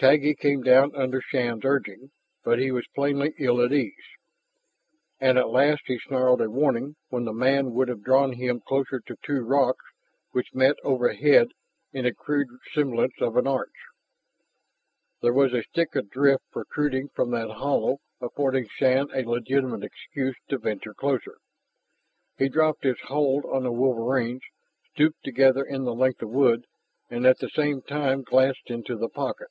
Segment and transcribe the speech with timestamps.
[0.00, 2.10] Taggi came down under Shann's urging,
[2.44, 4.04] but he was plainly ill at ease.
[5.18, 9.00] And at last he snarled a warning when the man would have drawn him closer
[9.00, 9.82] to two rocks
[10.32, 11.52] which met overhead
[11.94, 13.72] in a crude semblance of an arch.
[15.22, 20.36] There was a stick of drift protruding from that hollow affording Shann a legitimate excuse
[20.50, 21.38] to venture closer.
[22.36, 24.42] He dropped his hold on the wolverines,
[24.92, 26.66] stooped to gather in the length of wood,
[27.08, 29.48] and at the same time glanced into the pocket.